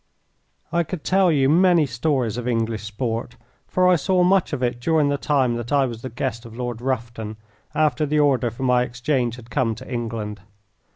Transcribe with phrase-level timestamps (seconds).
[0.71, 3.35] I could tell you many stories of English sport,
[3.67, 6.57] for I saw much of it during the time that I was the guest of
[6.57, 7.37] Lord Rufton,
[7.75, 10.41] after the order for my exchange had come to England.